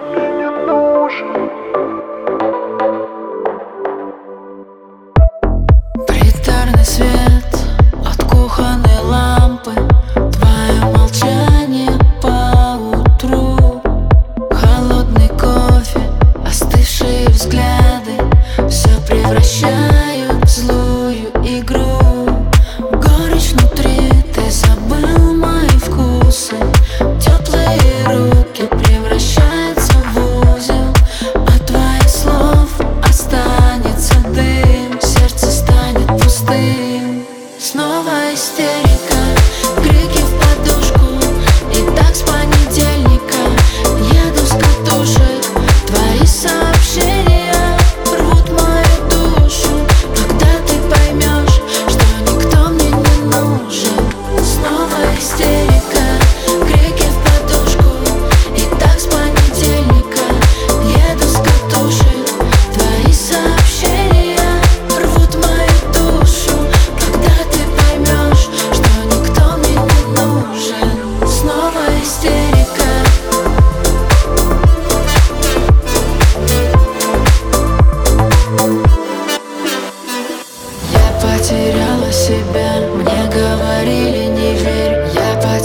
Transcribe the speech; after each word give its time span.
мне 0.00 0.46
свет 6.84 7.44
от 8.04 8.24
кухонной 8.24 9.00
лампы. 9.02 9.72
Твое 10.32 10.96
молчание 10.96 11.92
по 12.22 12.78
утру 12.78 13.82
Холодный 14.50 15.28
кофе, 15.28 16.00
остывшие 16.46 17.28
взгляды. 17.28 18.16
Все 18.68 18.90
превращают 19.06 19.75
потеряла 81.46 82.12
себя, 82.12 82.80
мне 82.94 83.30
говорили 83.32 84.25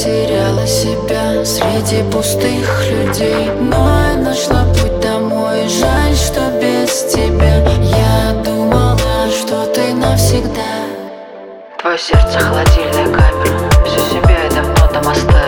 потеряла 0.00 0.66
себя 0.66 1.44
среди 1.44 2.02
пустых 2.10 2.90
людей. 2.90 3.50
Но 3.60 4.00
я 4.08 4.16
нашла 4.16 4.64
путь 4.72 4.98
домой, 5.00 5.68
жаль, 5.68 6.14
что 6.16 6.40
без 6.58 7.12
тебя. 7.12 7.58
Я 7.82 8.32
думала, 8.42 9.28
что 9.30 9.66
ты 9.66 9.92
навсегда. 9.92 10.86
Твое 11.82 11.98
сердце 11.98 12.38
холодильная 12.38 13.12
камера. 13.12 13.70
Все 13.84 13.98
себя 13.98 14.44
я 14.44 14.50
давно 14.50 14.86
там 14.90 15.06
оставил 15.06 15.39